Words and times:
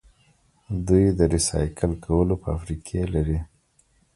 دوی 0.87 1.05
د 1.17 1.19
ریسایکل 1.33 1.91
کولو 2.05 2.35
فابریکې 2.43 3.01
لري. 3.13 3.39